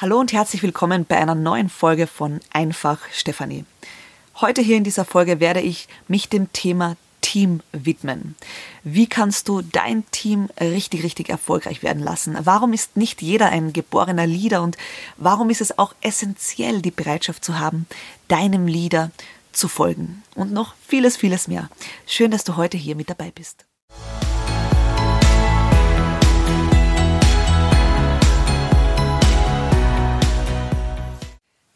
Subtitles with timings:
[0.00, 3.64] Hallo und herzlich willkommen bei einer neuen Folge von Einfach Stefanie.
[4.40, 8.36] Heute hier in dieser Folge werde ich mich dem Thema Team widmen.
[8.84, 12.38] Wie kannst du dein Team richtig, richtig erfolgreich werden lassen?
[12.44, 14.76] Warum ist nicht jeder ein geborener Leader und
[15.16, 17.88] warum ist es auch essentiell, die Bereitschaft zu haben,
[18.28, 19.10] deinem Leader
[19.50, 20.22] zu folgen?
[20.36, 21.70] Und noch vieles, vieles mehr.
[22.06, 23.64] Schön, dass du heute hier mit dabei bist.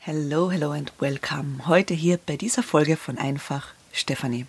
[0.05, 1.65] Hello, hello and welcome.
[1.69, 4.47] Heute hier bei dieser Folge von Einfach Stefanie.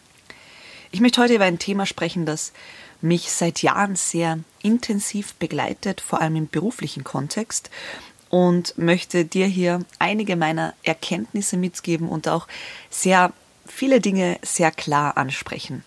[0.90, 2.54] Ich möchte heute über ein Thema sprechen, das
[3.02, 7.70] mich seit Jahren sehr intensiv begleitet, vor allem im beruflichen Kontext
[8.32, 12.48] und möchte dir hier einige meiner Erkenntnisse mitgeben und auch
[12.90, 13.32] sehr
[13.68, 15.84] viele Dinge sehr klar ansprechen.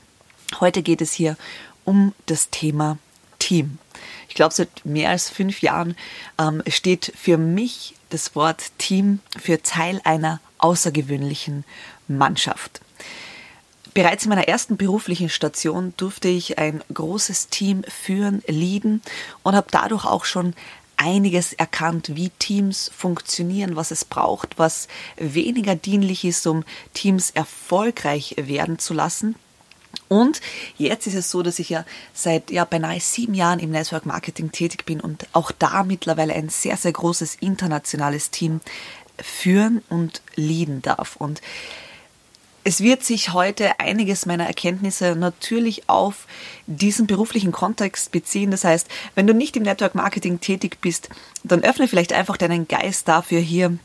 [0.61, 1.37] Heute geht es hier
[1.85, 2.99] um das Thema
[3.41, 3.79] Team.
[4.29, 5.97] Ich glaube, seit mehr als fünf Jahren
[6.39, 11.65] ähm, steht für mich das Wort Team für Teil einer außergewöhnlichen
[12.09, 12.81] Mannschaft.
[13.95, 19.01] Bereits in meiner ersten beruflichen Station durfte ich ein großes Team führen, leaden
[19.43, 20.55] und habe dadurch auch schon
[20.99, 28.35] einiges erkannt, wie Teams funktionieren, was es braucht, was weniger dienlich ist, um Teams erfolgreich
[28.39, 29.35] werden zu lassen
[30.09, 30.41] und
[30.77, 34.53] jetzt ist es so, dass ich ja seit ja, beinahe sieben Jahren im Network Marketing
[34.53, 38.61] tätig bin und auch da mittlerweile ein sehr, sehr großes internationales Team
[39.19, 41.17] führen und leaden darf.
[41.17, 41.41] Und
[42.65, 46.27] es wird sich heute einiges meiner Erkenntnisse natürlich auf
[46.67, 48.51] diesen beruflichen Kontext beziehen.
[48.51, 51.09] Das heißt, wenn du nicht im Network Marketing tätig bist,
[51.45, 53.79] dann öffne vielleicht einfach deinen Geist dafür, hier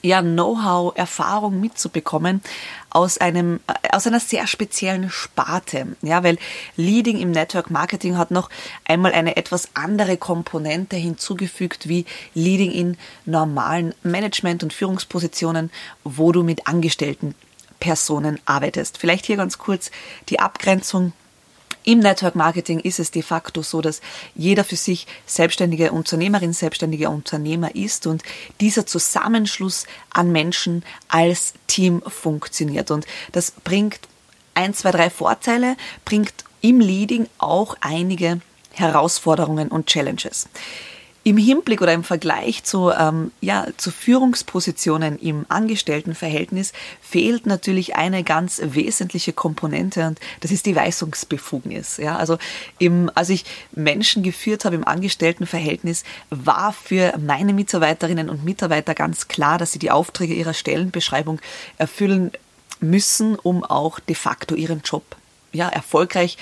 [0.00, 2.42] ja, Know-how, Erfahrung mitzubekommen
[2.90, 5.96] aus einem, äh, aus einer sehr speziellen Sparte.
[6.02, 6.38] Ja, weil
[6.76, 8.50] Leading im Network Marketing hat noch
[8.84, 15.70] einmal eine etwas andere Komponente hinzugefügt wie Leading in normalen Management- und Führungspositionen,
[16.04, 17.34] wo du mit angestellten
[17.80, 18.98] Personen arbeitest.
[18.98, 19.90] Vielleicht hier ganz kurz
[20.28, 21.12] die Abgrenzung
[21.84, 24.00] im Network Marketing ist es de facto so, dass
[24.34, 28.22] jeder für sich selbstständige Unternehmerin, selbstständiger Unternehmer ist und
[28.60, 32.90] dieser Zusammenschluss an Menschen als Team funktioniert.
[32.90, 34.00] Und das bringt
[34.54, 38.40] ein, zwei, drei Vorteile, bringt im Leading auch einige
[38.72, 40.48] Herausforderungen und Challenges.
[41.24, 48.24] Im Hinblick oder im Vergleich zu, ähm, ja, zu Führungspositionen im Angestelltenverhältnis fehlt natürlich eine
[48.24, 51.98] ganz wesentliche Komponente und das ist die Weisungsbefugnis.
[51.98, 52.38] Ja, also
[52.78, 59.28] im, als ich Menschen geführt habe im Angestelltenverhältnis, war für meine Mitarbeiterinnen und Mitarbeiter ganz
[59.28, 61.40] klar, dass sie die Aufträge ihrer Stellenbeschreibung
[61.78, 62.32] erfüllen
[62.80, 65.04] müssen, um auch de facto ihren Job
[65.52, 66.36] ja, erfolgreich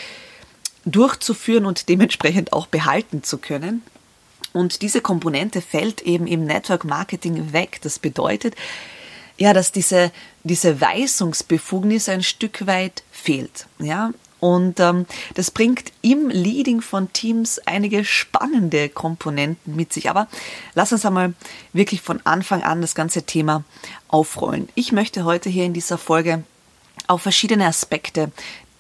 [0.86, 3.82] durchzuführen und dementsprechend auch behalten zu können.
[4.52, 7.78] Und diese Komponente fällt eben im Network Marketing weg.
[7.82, 8.54] Das bedeutet,
[9.36, 10.10] ja, dass diese,
[10.44, 13.66] diese Weisungsbefugnis ein Stück weit fehlt.
[13.78, 20.08] Ja, und ähm, das bringt im Leading von Teams einige spannende Komponenten mit sich.
[20.08, 20.28] Aber
[20.74, 21.34] lass uns einmal
[21.72, 23.64] wirklich von Anfang an das ganze Thema
[24.08, 24.68] aufrollen.
[24.74, 26.42] Ich möchte heute hier in dieser Folge
[27.06, 28.32] auf verschiedene Aspekte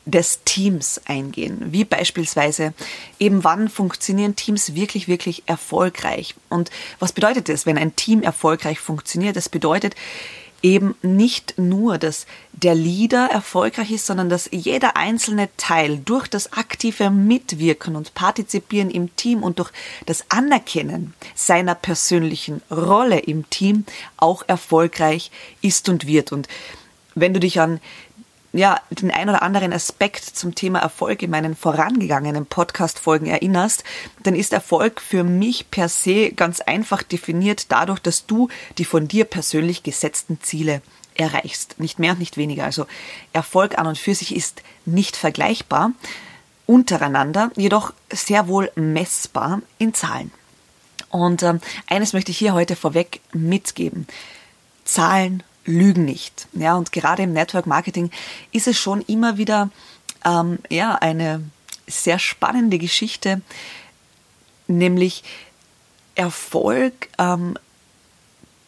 [0.04, 2.72] des Teams eingehen, wie beispielsweise
[3.18, 6.34] eben wann funktionieren Teams wirklich, wirklich erfolgreich.
[6.48, 9.36] Und was bedeutet das, wenn ein Team erfolgreich funktioniert?
[9.36, 9.94] Das bedeutet
[10.62, 16.52] eben nicht nur, dass der Leader erfolgreich ist, sondern dass jeder einzelne Teil durch das
[16.52, 19.70] aktive Mitwirken und Partizipieren im Team und durch
[20.06, 23.84] das Anerkennen seiner persönlichen Rolle im Team
[24.16, 25.30] auch erfolgreich
[25.62, 26.32] ist und wird.
[26.32, 26.48] Und
[27.14, 27.80] wenn du dich an
[28.52, 33.84] ja, den ein oder anderen Aspekt zum Thema Erfolg in meinen vorangegangenen Podcast-Folgen erinnerst,
[34.22, 39.06] dann ist Erfolg für mich per se ganz einfach definiert dadurch, dass du die von
[39.06, 40.82] dir persönlich gesetzten Ziele
[41.14, 41.78] erreichst.
[41.78, 42.64] Nicht mehr und nicht weniger.
[42.64, 42.86] Also
[43.32, 45.92] Erfolg an und für sich ist nicht vergleichbar
[46.66, 50.30] untereinander, jedoch sehr wohl messbar in Zahlen.
[51.08, 54.06] Und ähm, eines möchte ich hier heute vorweg mitgeben.
[54.84, 56.48] Zahlen lügen nicht.
[56.52, 58.10] Ja, und gerade im Network Marketing
[58.52, 59.70] ist es schon immer wieder
[60.24, 61.42] ähm, ja, eine
[61.86, 63.40] sehr spannende Geschichte,
[64.66, 65.24] nämlich
[66.14, 67.56] Erfolg ähm,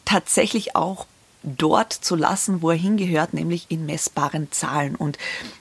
[0.05, 1.07] tatsächlich auch
[1.43, 4.95] dort zu lassen, wo er hingehört, nämlich in messbaren Zahlen.
[4.95, 5.19] Und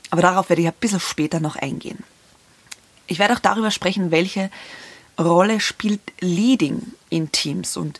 [0.10, 2.04] aber darauf werde ich ein bisschen später noch eingehen.
[3.08, 4.50] Ich werde auch darüber sprechen, welche
[5.20, 8.00] Rolle spielt Leading in Teams und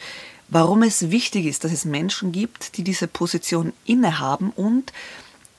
[0.52, 4.94] warum es wichtig ist, dass es Menschen gibt, die diese Position innehaben und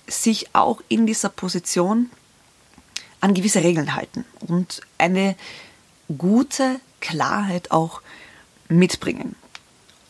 [0.07, 2.11] sich auch in dieser Position
[3.21, 5.35] an gewisse Regeln halten und eine
[6.19, 8.03] gute Klarheit auch
[8.69, 9.35] mitbringen.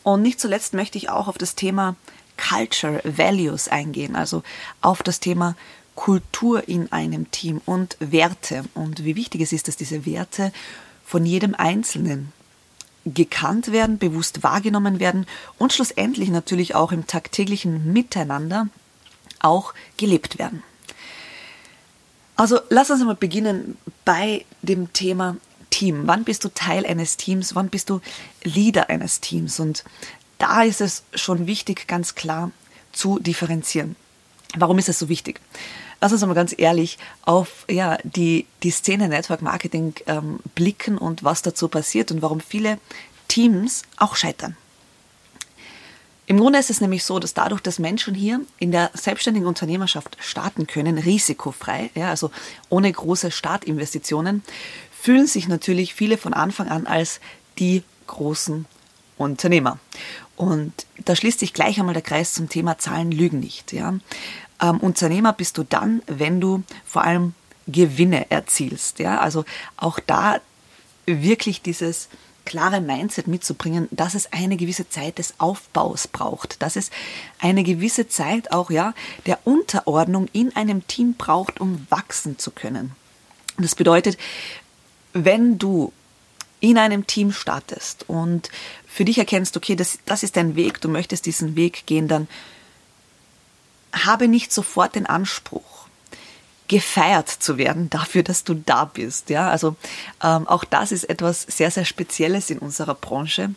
[0.03, 1.95] Und nicht zuletzt möchte ich auch auf das Thema
[2.37, 4.43] Culture, Values eingehen, also
[4.81, 5.55] auf das Thema
[5.95, 10.51] Kultur in einem Team und Werte und wie wichtig es ist, dass diese Werte
[11.05, 12.33] von jedem Einzelnen
[13.05, 15.25] gekannt werden, bewusst wahrgenommen werden
[15.57, 18.67] und schlussendlich natürlich auch im tagtäglichen Miteinander
[19.39, 20.63] auch gelebt werden.
[22.35, 25.37] Also lass uns mal beginnen bei dem Thema
[25.69, 26.03] Team.
[26.05, 27.55] Wann bist du Teil eines Teams?
[27.55, 27.99] Wann bist du
[28.43, 29.59] Leader eines Teams?
[29.59, 29.83] Und
[30.37, 32.51] da ist es schon wichtig, ganz klar
[32.91, 33.95] zu differenzieren.
[34.55, 35.39] Warum ist es so wichtig?
[36.03, 41.23] Lass uns mal ganz ehrlich auf ja, die, die Szene Network Marketing ähm, blicken und
[41.23, 42.77] was dazu passiert und warum viele
[43.29, 44.57] Teams auch scheitern.
[46.25, 50.17] Im Grunde ist es nämlich so, dass dadurch, dass Menschen hier in der selbstständigen Unternehmerschaft
[50.19, 52.31] starten können, risikofrei, ja, also
[52.67, 54.43] ohne große Startinvestitionen,
[54.91, 57.21] fühlen sich natürlich viele von Anfang an als
[57.59, 58.65] die großen
[59.17, 59.79] Unternehmer.
[60.35, 60.73] Und
[61.05, 63.71] da schließt sich gleich einmal der Kreis zum Thema Zahlen lügen nicht.
[63.71, 63.93] Ja.
[64.63, 67.33] Ähm, Unternehmer bist du dann, wenn du vor allem
[67.67, 68.99] Gewinne erzielst.
[68.99, 69.19] Ja.
[69.19, 69.43] Also
[69.77, 70.39] auch da
[71.05, 72.07] wirklich dieses
[72.45, 76.91] klare Mindset mitzubringen, dass es eine gewisse Zeit des Aufbaus braucht, dass es
[77.39, 78.93] eine gewisse Zeit auch ja
[79.25, 82.91] der Unterordnung in einem Team braucht, um wachsen zu können.
[83.57, 84.17] das bedeutet,
[85.13, 85.93] wenn du
[86.59, 88.49] in einem Team startest und
[88.87, 92.27] für dich erkennst, okay, das, das ist dein Weg, du möchtest diesen Weg gehen, dann
[93.93, 95.87] habe nicht sofort den Anspruch,
[96.67, 99.29] gefeiert zu werden dafür, dass du da bist.
[99.29, 99.75] Ja, also
[100.23, 103.53] ähm, auch das ist etwas sehr, sehr Spezielles in unserer Branche.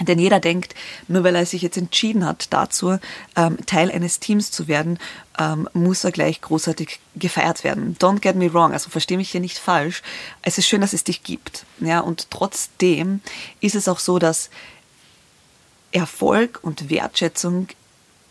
[0.00, 0.74] Denn jeder denkt,
[1.08, 2.98] nur weil er sich jetzt entschieden hat, dazu
[3.36, 4.98] ähm, Teil eines Teams zu werden,
[5.38, 7.96] ähm, muss er gleich großartig gefeiert werden.
[7.98, 10.02] Don't get me wrong, also verstehe mich hier nicht falsch.
[10.40, 11.66] Es ist schön, dass es dich gibt.
[11.80, 13.20] Ja, und trotzdem
[13.60, 14.48] ist es auch so, dass
[15.92, 17.68] Erfolg und Wertschätzung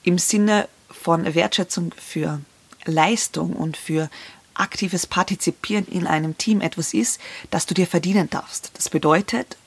[0.03, 2.41] im Sinne von Wertschätzung für
[2.85, 4.09] Leistung und für
[4.53, 7.19] aktives Partizipieren in einem Team etwas ist,
[7.49, 8.71] das du dir verdienen darfst.
[8.73, 9.57] Das bedeutet,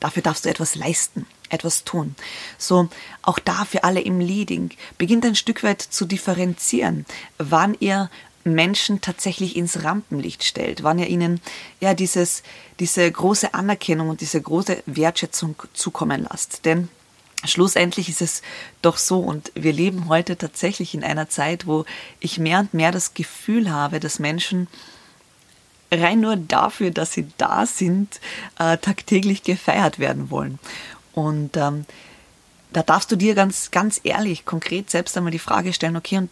[0.00, 2.14] dafür darfst du etwas leisten, etwas tun.
[2.58, 2.88] So,
[3.22, 7.04] auch da für alle im Leading, beginnt ein Stück weit zu differenzieren,
[7.38, 8.10] wann ihr
[8.42, 11.42] Menschen tatsächlich ins Rampenlicht stellt, wann ihr ihnen
[11.80, 12.42] ja dieses,
[12.78, 16.64] diese große Anerkennung und diese große Wertschätzung zukommen lasst.
[16.64, 16.88] Denn
[17.44, 18.42] schlussendlich ist es
[18.82, 21.84] doch so und wir leben heute tatsächlich in einer Zeit, wo
[22.20, 24.68] ich mehr und mehr das Gefühl habe, dass Menschen
[25.92, 28.20] rein nur dafür, dass sie da sind,
[28.58, 30.58] äh, tagtäglich gefeiert werden wollen.
[31.12, 31.84] Und ähm,
[32.72, 36.30] da darfst du dir ganz, ganz ehrlich, konkret selbst einmal die Frage stellen, okay, und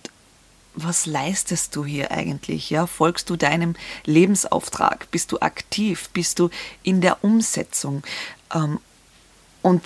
[0.75, 2.71] was leistest du hier eigentlich?
[2.71, 3.75] Ja, folgst du deinem
[4.05, 5.11] Lebensauftrag?
[5.11, 6.09] Bist du aktiv?
[6.13, 6.51] Bist du
[6.85, 8.05] in der Umsetzung?
[8.55, 8.79] Ähm,
[9.63, 9.83] und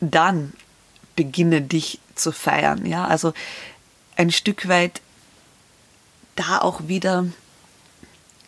[0.00, 0.52] dann
[1.14, 2.86] beginne dich zu feiern.
[2.86, 3.32] Ja, also
[4.16, 5.00] ein Stück weit
[6.34, 7.26] da auch wieder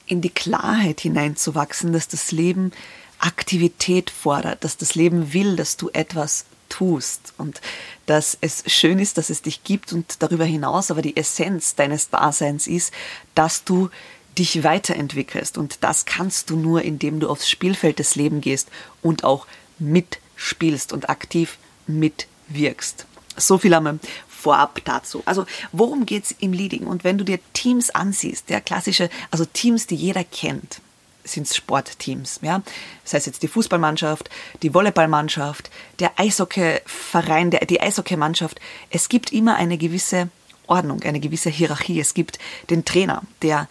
[0.07, 2.73] in die Klarheit hineinzuwachsen, dass das Leben
[3.19, 7.61] Aktivität fordert, dass das Leben will, dass du etwas tust und
[8.07, 12.11] dass es schön ist, dass es dich gibt und darüber hinaus aber die Essenz deines
[12.11, 12.93] Daseins ist,
[13.35, 13.91] dass du
[14.39, 18.69] dich weiterentwickelst und das kannst du nur, indem du aufs Spielfeld des Lebens gehst
[19.03, 19.47] und auch
[19.79, 23.05] mit spielst und aktiv mitwirkst.
[23.37, 25.23] So viel einmal vorab dazu.
[25.27, 26.87] Also worum geht es im Leading?
[26.87, 30.81] Und wenn du dir Teams ansiehst, der klassische, also Teams, die jeder kennt,
[31.25, 32.41] sind Sportteams.
[32.43, 32.63] Ja?
[33.05, 34.31] Das heißt jetzt die Fußballmannschaft,
[34.63, 38.61] die Volleyballmannschaft, der Eishockeyverein, der, die Eishockeymannschaft.
[38.91, 40.31] Es gibt immer eine gewisse
[40.67, 42.01] Ordnung, eine gewisse Hierarchie.
[42.01, 42.39] Es gibt
[42.71, 43.69] den Trainer, der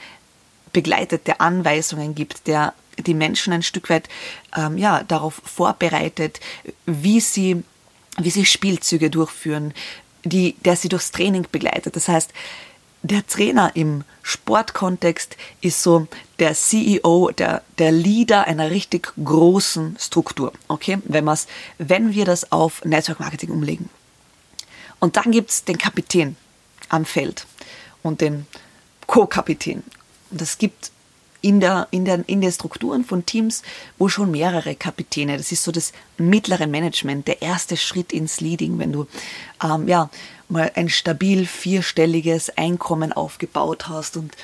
[0.74, 4.10] begleitet, der Anweisungen gibt, der die Menschen ein Stück weit
[4.56, 6.40] ähm, ja, darauf vorbereitet,
[6.86, 7.64] wie sie,
[8.18, 9.74] wie sie Spielzüge durchführen,
[10.24, 11.96] die, der sie durchs Training begleitet.
[11.96, 12.32] Das heißt,
[13.04, 16.08] der Trainer im Sportkontext ist so
[16.40, 20.52] der CEO, der, der Leader einer richtig großen Struktur.
[20.68, 21.30] Okay, wenn,
[21.78, 23.90] wenn wir das auf Network Marketing umlegen.
[25.00, 26.36] Und dann gibt es den Kapitän
[26.90, 27.46] am Feld
[28.02, 28.48] und den
[29.06, 29.84] Co-Kapitän.
[30.32, 30.92] Und es gibt
[31.42, 33.64] in, der, in, der, in den Strukturen von Teams,
[33.98, 38.80] wo schon mehrere Kapitäne, das ist so das mittlere Management, der erste Schritt ins Leading,
[38.80, 39.08] wenn du
[39.64, 40.10] ähm, ja,
[40.50, 44.36] mal ein stabil vierstelliges Einkommen aufgebaut hast und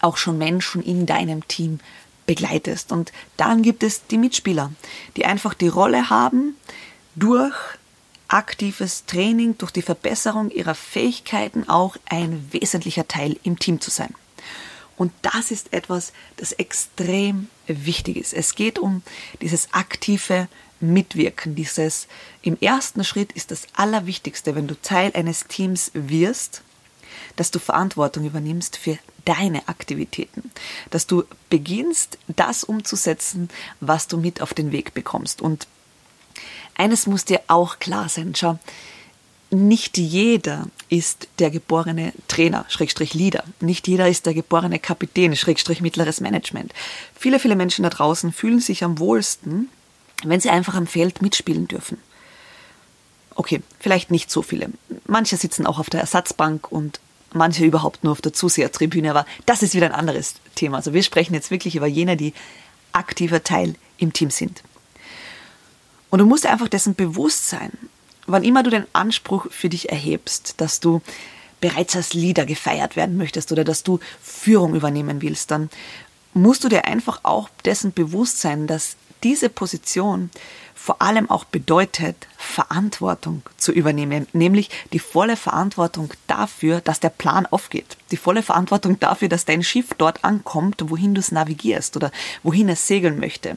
[0.00, 1.80] auch schon Menschen in deinem Team
[2.26, 2.92] begleitest.
[2.92, 4.72] Und dann gibt es die Mitspieler,
[5.16, 6.56] die einfach die Rolle haben,
[7.14, 7.54] durch
[8.28, 14.14] aktives Training, durch die Verbesserung ihrer Fähigkeiten auch ein wesentlicher Teil im Team zu sein.
[15.02, 18.32] Und das ist etwas, das extrem wichtig ist.
[18.32, 19.02] Es geht um
[19.40, 20.46] dieses aktive
[20.78, 22.06] Mitwirken, dieses
[22.42, 26.62] im ersten Schritt ist das Allerwichtigste, wenn du Teil eines Teams wirst,
[27.34, 30.52] dass du Verantwortung übernimmst für deine Aktivitäten,
[30.90, 33.48] dass du beginnst, das umzusetzen,
[33.80, 35.42] was du mit auf den Weg bekommst.
[35.42, 35.66] Und
[36.76, 38.56] eines muss dir auch klar sein, schau,
[39.52, 43.44] nicht jeder ist der geborene Trainer, Schrägstrich Leader.
[43.60, 46.72] Nicht jeder ist der geborene Kapitän, Schrägstrich mittleres Management.
[47.14, 49.68] Viele, viele Menschen da draußen fühlen sich am wohlsten,
[50.24, 51.98] wenn sie einfach am Feld mitspielen dürfen.
[53.34, 54.70] Okay, vielleicht nicht so viele.
[55.06, 57.00] Manche sitzen auch auf der Ersatzbank und
[57.32, 60.78] manche überhaupt nur auf der Zusehertribüne, aber das ist wieder ein anderes Thema.
[60.78, 62.32] Also wir sprechen jetzt wirklich über jene, die
[62.92, 64.62] aktiver Teil im Team sind.
[66.10, 67.72] Und du musst einfach dessen bewusst sein,
[68.26, 71.02] wann immer du den Anspruch für dich erhebst, dass du
[71.60, 75.70] bereits als Leader gefeiert werden möchtest oder dass du Führung übernehmen willst, dann
[76.34, 80.30] musst du dir einfach auch dessen bewusst sein, dass diese Position
[80.74, 87.46] vor allem auch bedeutet, Verantwortung zu übernehmen, nämlich die volle Verantwortung dafür, dass der Plan
[87.46, 92.10] aufgeht, die volle Verantwortung dafür, dass dein Schiff dort ankommt, wohin du es navigierst oder
[92.42, 93.56] wohin es segeln möchte.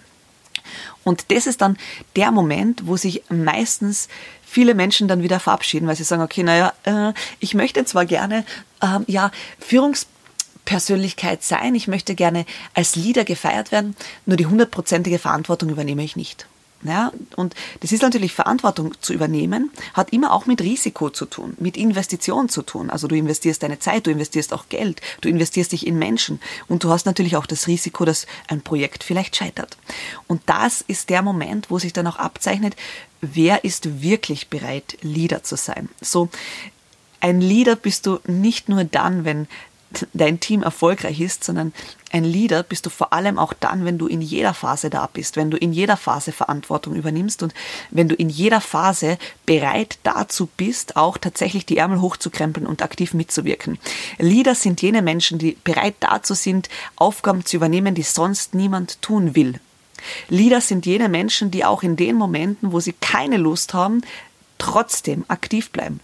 [1.04, 1.78] Und das ist dann
[2.16, 4.08] der Moment, wo sich meistens
[4.56, 8.46] viele Menschen dann wieder verabschieden, weil sie sagen, okay, naja, äh, ich möchte zwar gerne,
[8.80, 15.70] äh, ja, Führungspersönlichkeit sein, ich möchte gerne als Leader gefeiert werden, nur die hundertprozentige Verantwortung
[15.70, 16.48] übernehme ich nicht.
[16.84, 21.58] Ja, und das ist natürlich Verantwortung zu übernehmen, hat immer auch mit Risiko zu tun,
[21.60, 22.90] mit Investition zu tun.
[22.92, 26.84] Also du investierst deine Zeit, du investierst auch Geld, du investierst dich in Menschen und
[26.84, 29.78] du hast natürlich auch das Risiko, dass ein Projekt vielleicht scheitert.
[30.28, 32.76] Und das ist der Moment, wo sich dann auch abzeichnet,
[33.34, 35.90] wer ist wirklich bereit, Leader zu sein.
[36.02, 36.30] So,
[37.20, 39.48] ein Leader bist du nicht nur dann, wenn
[40.14, 41.74] dein Team erfolgreich ist, sondern
[42.12, 45.36] ein Leader bist du vor allem auch dann, wenn du in jeder Phase da bist,
[45.36, 47.54] wenn du in jeder Phase Verantwortung übernimmst und
[47.92, 53.14] wenn du in jeder Phase bereit dazu bist, auch tatsächlich die Ärmel hochzukrempeln und aktiv
[53.14, 53.78] mitzuwirken.
[54.18, 59.36] Leader sind jene Menschen, die bereit dazu sind, Aufgaben zu übernehmen, die sonst niemand tun
[59.36, 59.60] will.
[60.30, 64.02] Leader sind jene Menschen, die auch in den Momenten, wo sie keine Lust haben,
[64.58, 66.00] trotzdem aktiv bleiben.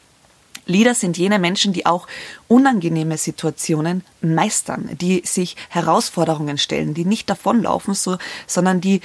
[0.66, 2.08] Leader sind jene Menschen, die auch
[2.48, 8.18] unangenehme Situationen meistern, die sich Herausforderungen stellen, die nicht davonlaufen, so,
[8.48, 9.02] sondern die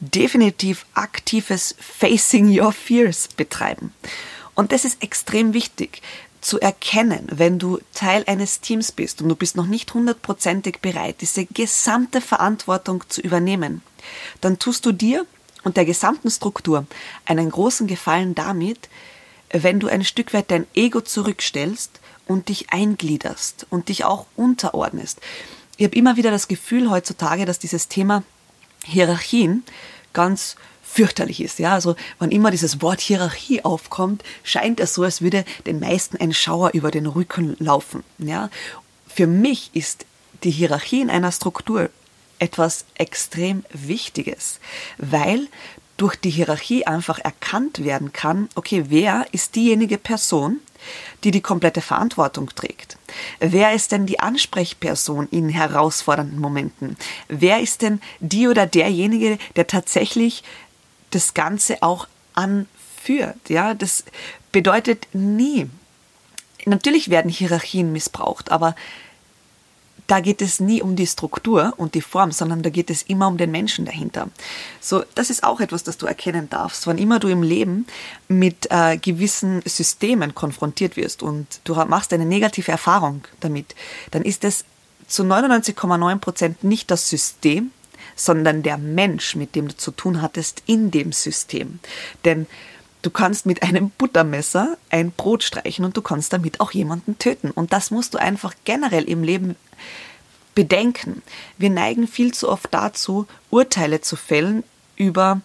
[0.00, 3.92] definitiv aktives Facing Your Fears betreiben.
[4.54, 6.02] Und das ist extrem wichtig
[6.40, 11.16] zu erkennen, wenn du Teil eines Teams bist und du bist noch nicht hundertprozentig bereit,
[11.20, 13.80] diese gesamte Verantwortung zu übernehmen,
[14.40, 15.26] dann tust du dir
[15.64, 16.86] und der gesamten Struktur
[17.24, 18.88] einen großen Gefallen damit,
[19.50, 25.20] wenn du ein Stück weit dein Ego zurückstellst und dich eingliederst und dich auch unterordnest.
[25.76, 28.22] Ich habe immer wieder das Gefühl heutzutage, dass dieses Thema
[28.84, 29.64] Hierarchien
[30.12, 31.58] ganz fürchterlich ist.
[31.58, 36.18] Ja, also wann immer dieses Wort Hierarchie aufkommt, scheint es so, als würde den meisten
[36.18, 38.04] ein Schauer über den Rücken laufen.
[38.18, 38.50] Ja,
[39.06, 40.04] für mich ist
[40.44, 41.90] die Hierarchie in einer Struktur
[42.42, 44.58] etwas extrem Wichtiges,
[44.98, 45.46] weil
[45.96, 50.58] durch die Hierarchie einfach erkannt werden kann, okay, wer ist diejenige Person,
[51.22, 52.98] die die komplette Verantwortung trägt?
[53.38, 56.96] Wer ist denn die Ansprechperson in herausfordernden Momenten?
[57.28, 60.42] Wer ist denn die oder derjenige, der tatsächlich
[61.10, 63.38] das Ganze auch anführt?
[63.48, 64.04] Ja, das
[64.50, 65.70] bedeutet nie.
[66.64, 68.74] Natürlich werden Hierarchien missbraucht, aber
[70.06, 73.28] da geht es nie um die Struktur und die Form, sondern da geht es immer
[73.28, 74.28] um den Menschen dahinter.
[74.80, 76.86] So, das ist auch etwas, das du erkennen darfst.
[76.86, 77.86] Wann immer du im Leben
[78.28, 83.74] mit äh, gewissen Systemen konfrontiert wirst und du machst eine negative Erfahrung damit,
[84.10, 84.64] dann ist es
[85.06, 87.70] zu 99,9 Prozent nicht das System,
[88.16, 91.80] sondern der Mensch, mit dem du zu tun hattest in dem System.
[92.24, 92.46] Denn
[93.02, 97.50] Du kannst mit einem Buttermesser ein Brot streichen und du kannst damit auch jemanden töten.
[97.50, 99.56] Und das musst du einfach generell im Leben
[100.54, 101.22] bedenken.
[101.58, 104.62] Wir neigen viel zu oft dazu, Urteile zu fällen
[104.96, 105.40] über,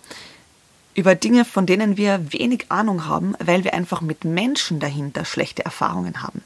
[0.93, 5.65] über Dinge, von denen wir wenig Ahnung haben, weil wir einfach mit Menschen dahinter schlechte
[5.65, 6.43] Erfahrungen haben.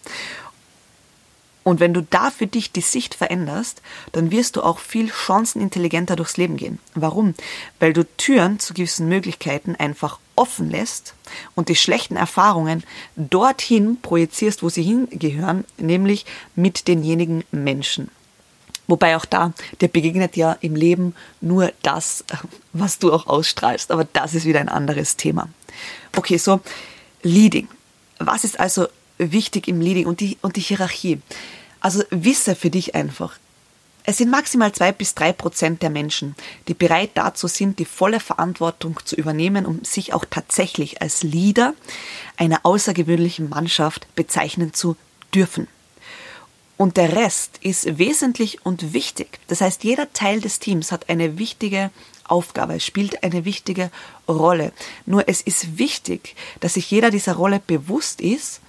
[1.64, 3.82] Und wenn du da für dich die Sicht veränderst,
[4.14, 6.80] dann wirst du auch viel chancenintelligenter durchs Leben gehen.
[6.96, 7.36] Warum?
[7.80, 11.14] Weil du Türen zu gewissen Möglichkeiten einfach offen lässt
[11.54, 12.84] und die schlechten Erfahrungen
[13.16, 18.10] dorthin projizierst, wo sie hingehören, nämlich mit denjenigen Menschen.
[18.88, 22.26] Wobei auch da, dir begegnet ja im Leben nur das,
[22.74, 23.92] was du auch ausstrahlst.
[23.92, 25.48] Aber das ist wieder ein anderes Thema.
[26.18, 26.60] Okay, so
[27.22, 27.68] Leading.
[28.18, 31.22] Was ist also wichtig im Leading und die, und die Hierarchie?
[31.80, 33.38] Also wisse für dich einfach,
[34.04, 36.36] es sind maximal zwei bis drei Prozent der Menschen,
[36.68, 41.74] die bereit dazu sind, die volle Verantwortung zu übernehmen, um sich auch tatsächlich als Leader
[42.38, 44.96] einer außergewöhnlichen Mannschaft bezeichnen zu
[45.34, 45.68] dürfen.
[46.78, 49.40] Und der Rest ist wesentlich und wichtig.
[49.48, 51.92] Das heißt, jeder Teil des Teams hat eine wichtige
[52.24, 53.92] Aufgabe, spielt eine wichtige
[54.28, 54.72] Rolle.
[55.06, 58.62] Nur es ist wichtig, dass sich jeder dieser Rolle bewusst ist,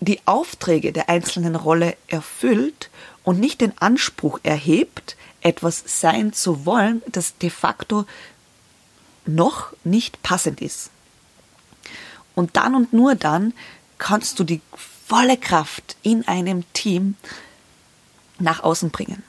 [0.00, 2.88] die Aufträge der einzelnen Rolle erfüllt
[3.24, 8.04] und nicht den Anspruch erhebt, etwas sein zu wollen, das de facto
[9.26, 10.90] noch nicht passend ist.
[12.34, 13.52] Und dann und nur dann
[13.98, 14.60] kannst du die
[15.06, 17.16] volle Kraft in einem Team
[18.38, 19.22] nach außen bringen.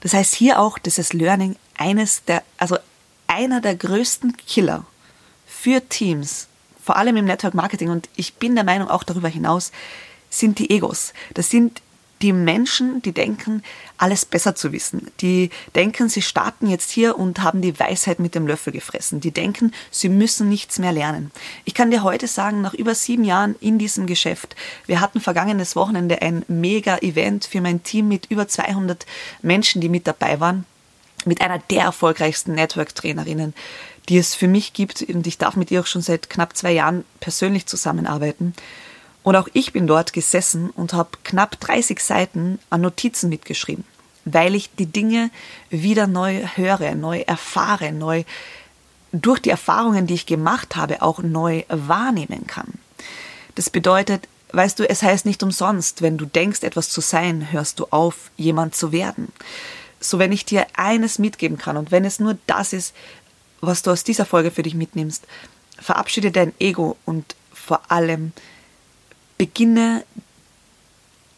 [0.00, 2.78] Das heißt hier auch, dieses Learning eines der, also
[3.26, 4.84] einer der größten Killer
[5.46, 6.48] für Teams,
[6.82, 9.72] vor allem im Network Marketing und ich bin der Meinung auch darüber hinaus,
[10.28, 11.12] sind die Egos.
[11.34, 11.82] Das sind
[12.22, 13.62] die Menschen, die denken,
[13.96, 15.10] alles besser zu wissen.
[15.20, 19.20] Die denken, sie starten jetzt hier und haben die Weisheit mit dem Löffel gefressen.
[19.20, 21.30] Die denken, sie müssen nichts mehr lernen.
[21.64, 24.54] Ich kann dir heute sagen, nach über sieben Jahren in diesem Geschäft,
[24.86, 29.06] wir hatten vergangenes Wochenende ein Mega-Event für mein Team mit über 200
[29.42, 30.66] Menschen, die mit dabei waren,
[31.24, 33.54] mit einer der erfolgreichsten Network-Trainerinnen,
[34.08, 35.02] die es für mich gibt.
[35.02, 38.54] Und ich darf mit ihr auch schon seit knapp zwei Jahren persönlich zusammenarbeiten.
[39.22, 43.84] Und auch ich bin dort gesessen und habe knapp 30 Seiten an Notizen mitgeschrieben,
[44.24, 45.30] weil ich die Dinge
[45.68, 48.24] wieder neu höre, neu erfahre, neu
[49.12, 52.74] durch die Erfahrungen, die ich gemacht habe, auch neu wahrnehmen kann.
[53.56, 57.80] Das bedeutet, weißt du, es heißt nicht umsonst, wenn du denkst, etwas zu sein, hörst
[57.80, 59.32] du auf, jemand zu werden.
[60.00, 62.94] So, wenn ich dir eines mitgeben kann und wenn es nur das ist,
[63.60, 65.26] was du aus dieser Folge für dich mitnimmst,
[65.78, 68.32] verabschiede dein Ego und vor allem
[69.40, 70.04] Beginne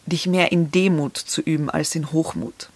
[0.07, 2.69] dich mehr in Demut zu üben als in Hochmut.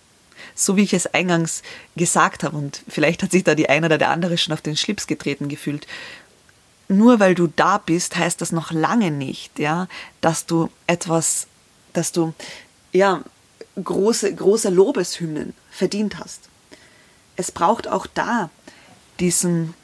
[0.55, 1.63] So wie ich es eingangs
[1.97, 4.77] gesagt habe, und vielleicht hat sich da die eine oder der andere schon auf den
[4.77, 5.89] Schlips getreten gefühlt.
[6.87, 9.89] Nur weil du da bist, heißt das noch lange nicht, ja,
[10.21, 11.49] dass du etwas,
[11.93, 12.33] dass du,
[12.93, 13.25] ja,
[13.83, 16.43] große, große Lobeshymnen verdient hast.
[17.35, 18.49] Es braucht auch da
[19.19, 19.75] diesen,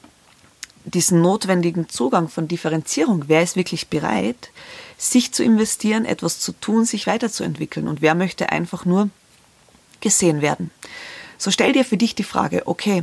[0.85, 3.25] diesen notwendigen Zugang von Differenzierung.
[3.27, 4.51] Wer ist wirklich bereit,
[5.03, 7.89] sich zu investieren, etwas zu tun, sich weiterzuentwickeln.
[7.89, 9.11] Und wer möchte einfach nur
[10.01, 10.71] gesehen werden?
[11.39, 13.03] So stell dir für dich die Frage, okay,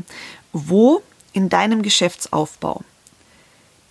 [0.54, 1.02] wo
[1.34, 2.84] in deinem Geschäftsaufbau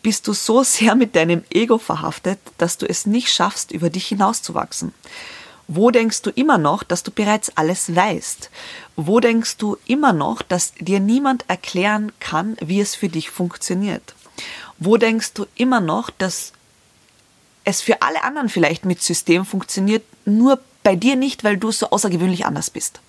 [0.03, 4.07] bist du so sehr mit deinem Ego verhaftet, dass du es nicht schaffst, über dich
[4.07, 4.95] hinauszuwachsen?
[5.67, 8.49] Wo denkst du immer noch, dass du bereits alles weißt?
[8.97, 14.15] Wo denkst du immer noch, dass dir niemand erklären kann, wie es für dich funktioniert?
[14.79, 16.53] Wo denkst du immer noch, dass
[17.69, 21.91] es für alle anderen vielleicht mit System funktioniert, nur bei dir nicht, weil du so
[21.91, 23.01] außergewöhnlich anders bist.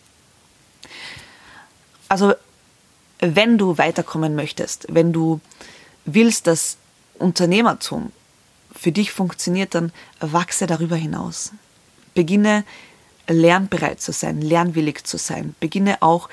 [2.09, 2.33] Also,
[3.19, 5.39] wenn du weiterkommen möchtest, wenn du
[6.03, 6.75] willst, dass
[7.17, 8.11] Unternehmertum
[8.75, 11.53] für dich funktioniert, dann wachse darüber hinaus.
[12.13, 12.65] Beginne
[13.27, 15.55] lernbereit zu sein, lernwillig zu sein.
[15.61, 16.27] Beginne auch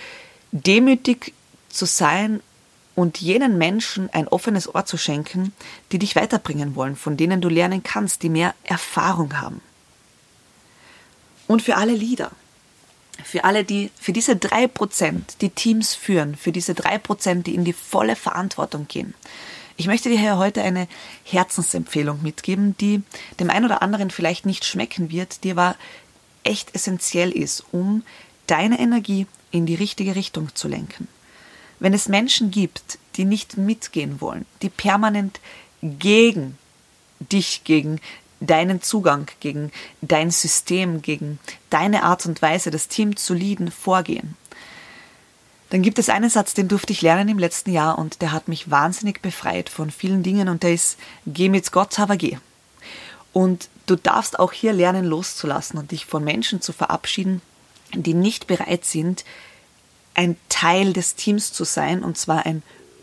[0.51, 1.33] demütig
[1.69, 2.41] zu sein
[2.97, 5.53] und jenen Menschen ein offenes Ohr zu schenken,
[5.93, 9.61] die dich weiterbringen wollen, von denen du lernen kannst, die mehr Erfahrung haben.
[11.47, 12.33] Und für alle Leader,
[13.23, 17.55] für alle, die, für diese drei Prozent, die Teams führen, für diese drei Prozent, die
[17.55, 19.15] in die volle Verantwortung gehen.
[19.77, 20.89] Ich möchte dir hier heute eine
[21.25, 23.03] Herzensempfehlung mitgeben, die
[23.39, 25.77] dem einen oder anderen vielleicht nicht schmecken wird, die aber
[26.45, 28.03] echt essentiell ist, um
[28.47, 31.09] deine Energie in die richtige Richtung zu lenken.
[31.79, 35.41] Wenn es Menschen gibt, die nicht mitgehen wollen, die permanent
[35.83, 36.59] gegen
[37.21, 38.01] dich, gegen
[38.41, 41.39] deinen Zugang, gegen dein System, gegen
[41.71, 44.37] deine Art und Weise, das Team zu leaden, vorgehen,
[45.71, 48.47] dann gibt es einen Satz, den durfte ich lernen im letzten Jahr und der hat
[48.47, 52.39] mich wahnsinnig befreit von vielen Dingen und der ist, geh mit Gott, aber geh.
[53.33, 57.43] Und du darfst auch hier lernen loszulassen und dich von Menschen zu verabschieden,
[57.93, 59.25] die nicht bereit sind,
[60.17, 62.63] ein Teil des Teams zu sein und zwar ein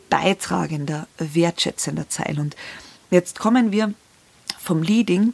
[0.09, 2.39] beitragender, wertschätzender Teil.
[2.39, 2.55] Und
[3.11, 3.93] jetzt kommen wir
[4.59, 5.33] vom Leading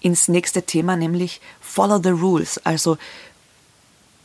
[0.00, 2.58] ins nächste Thema, nämlich Follow the Rules.
[2.64, 2.96] Also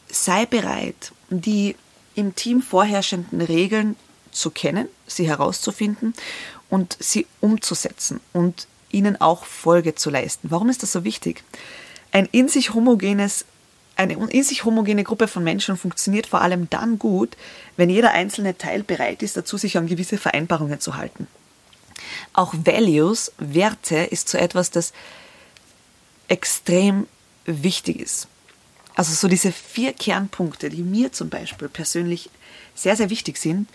[0.09, 1.75] sei bereit, die
[2.15, 3.95] im Team vorherrschenden Regeln
[4.31, 6.13] zu kennen, sie herauszufinden
[6.69, 10.51] und sie umzusetzen und ihnen auch Folge zu leisten.
[10.51, 11.43] Warum ist das so wichtig?
[12.11, 13.45] Ein in sich homogenes
[13.95, 17.37] eine in sich homogene Gruppe von Menschen funktioniert vor allem dann gut,
[17.77, 21.27] wenn jeder einzelne Teil bereit ist, dazu sich an gewisse Vereinbarungen zu halten.
[22.33, 24.93] Auch Values, Werte, ist so etwas, das
[26.27, 27.07] extrem
[27.45, 28.27] wichtig ist.
[28.95, 32.29] Also so diese vier Kernpunkte, die mir zum Beispiel persönlich
[32.75, 33.67] sehr, sehr wichtig sind,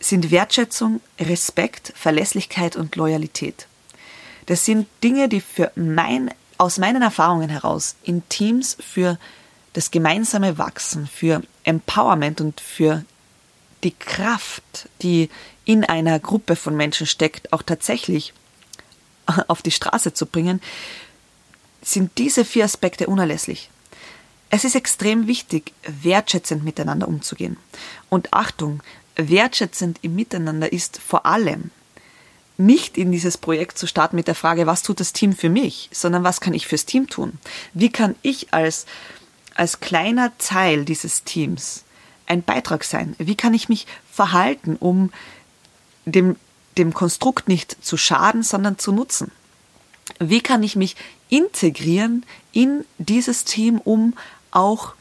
[0.00, 3.66] sind Wertschätzung, Respekt, Verlässlichkeit und Loyalität.
[4.46, 9.18] Das sind Dinge, die für mein, aus meinen Erfahrungen heraus in Teams für
[9.78, 13.04] das gemeinsame Wachsen, für Empowerment und für
[13.84, 15.30] die Kraft, die
[15.64, 18.34] in einer Gruppe von Menschen steckt, auch tatsächlich
[19.46, 20.60] auf die Straße zu bringen,
[21.80, 23.70] sind diese vier Aspekte unerlässlich.
[24.50, 27.56] Es ist extrem wichtig, wertschätzend miteinander umzugehen.
[28.08, 28.82] Und Achtung,
[29.14, 31.70] wertschätzend im Miteinander ist vor allem
[32.56, 35.88] nicht in dieses Projekt zu starten mit der Frage, was tut das Team für mich,
[35.92, 37.38] sondern was kann ich fürs Team tun?
[37.72, 38.86] Wie kann ich als,
[39.58, 41.84] als kleiner Teil dieses Teams
[42.26, 43.14] ein Beitrag sein?
[43.18, 45.10] Wie kann ich mich verhalten, um
[46.04, 46.36] dem,
[46.76, 49.32] dem Konstrukt nicht zu schaden, sondern zu nutzen?
[50.18, 50.96] Wie kann ich mich
[51.28, 54.14] integrieren in dieses Team, um
[54.50, 54.94] auch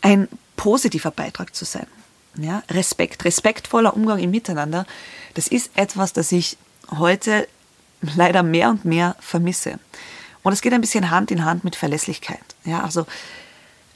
[0.00, 1.86] ein positiver Beitrag zu sein?
[2.36, 4.86] Ja, Respekt, respektvoller Umgang im Miteinander,
[5.34, 6.56] das ist etwas, das ich
[6.96, 7.48] heute
[8.00, 9.80] leider mehr und mehr vermisse.
[10.42, 12.40] Und es geht ein bisschen Hand in Hand mit Verlässlichkeit.
[12.64, 13.06] Ja, also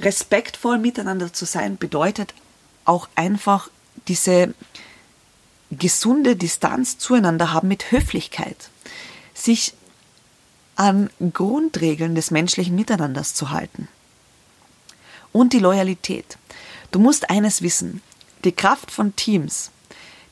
[0.00, 2.34] respektvoll miteinander zu sein bedeutet
[2.84, 3.68] auch einfach
[4.08, 4.54] diese
[5.70, 8.70] gesunde Distanz zueinander haben mit Höflichkeit.
[9.34, 9.74] Sich
[10.76, 13.88] an Grundregeln des menschlichen Miteinanders zu halten.
[15.32, 16.36] Und die Loyalität.
[16.90, 18.02] Du musst eines wissen.
[18.44, 19.70] Die Kraft von Teams,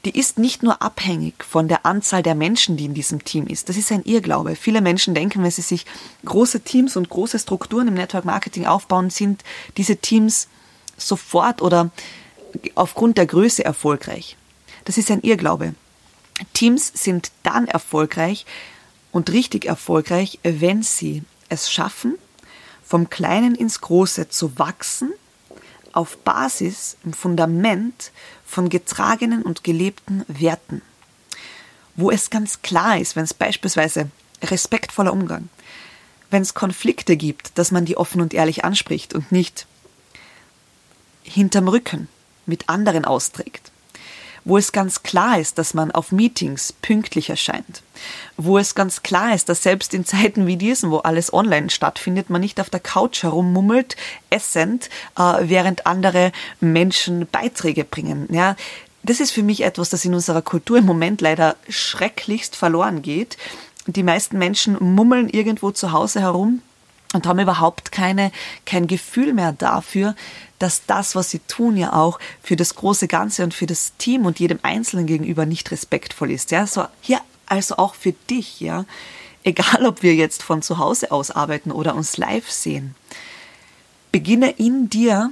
[0.04, 3.68] die ist nicht nur abhängig von der Anzahl der Menschen, die in diesem Team ist.
[3.68, 4.56] Das ist ein Irrglaube.
[4.56, 5.84] Viele Menschen denken, wenn sie sich
[6.24, 9.44] große Teams und große Strukturen im Network Marketing aufbauen, sind
[9.76, 10.48] diese Teams
[10.96, 11.90] sofort oder
[12.74, 14.36] aufgrund der Größe erfolgreich.
[14.86, 15.74] Das ist ein Irrglaube.
[16.54, 18.46] Teams sind dann erfolgreich
[19.12, 22.16] und richtig erfolgreich, wenn sie es schaffen,
[22.82, 25.12] vom Kleinen ins Große zu wachsen
[25.92, 28.12] auf Basis, im Fundament
[28.50, 30.82] von getragenen und gelebten Werten.
[31.94, 34.10] Wo es ganz klar ist, wenn es beispielsweise
[34.42, 35.48] respektvoller Umgang,
[36.30, 39.66] wenn es Konflikte gibt, dass man die offen und ehrlich anspricht und nicht
[41.22, 42.08] hinterm Rücken
[42.46, 43.70] mit anderen austrägt
[44.44, 47.82] wo es ganz klar ist, dass man auf Meetings pünktlich erscheint,
[48.36, 52.30] wo es ganz klar ist, dass selbst in Zeiten wie diesen, wo alles online stattfindet,
[52.30, 53.96] man nicht auf der Couch herummummelt,
[54.30, 58.28] essend, äh, während andere Menschen Beiträge bringen.
[58.30, 58.56] Ja,
[59.02, 63.38] das ist für mich etwas, das in unserer Kultur im Moment leider schrecklichst verloren geht.
[63.86, 66.60] Die meisten Menschen mummeln irgendwo zu Hause herum,
[67.12, 68.30] und haben überhaupt keine,
[68.66, 70.14] kein Gefühl mehr dafür,
[70.58, 74.26] dass das, was sie tun, ja auch für das große Ganze und für das Team
[74.26, 76.50] und jedem Einzelnen gegenüber nicht respektvoll ist.
[76.50, 78.84] Ja, so hier also auch für dich, ja.
[79.42, 82.94] Egal, ob wir jetzt von zu Hause aus arbeiten oder uns live sehen.
[84.12, 85.30] Beginne in dir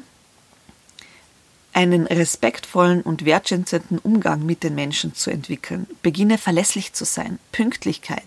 [1.79, 5.87] einen respektvollen und wertschätzenden Umgang mit den Menschen zu entwickeln.
[6.03, 7.39] Beginne verlässlich zu sein.
[7.53, 8.25] Pünktlichkeit.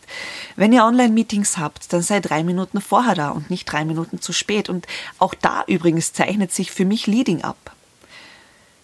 [0.55, 4.31] Wenn ihr Online-Meetings habt, dann sei drei Minuten vorher da und nicht drei Minuten zu
[4.31, 4.69] spät.
[4.69, 4.87] Und
[5.19, 7.75] auch da übrigens zeichnet sich für mich Leading ab.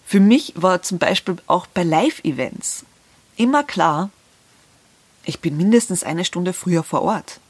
[0.04, 2.84] Für mich war zum Beispiel auch bei Live-Events
[3.38, 4.10] immer klar,
[5.24, 7.40] ich bin mindestens eine Stunde früher vor Ort.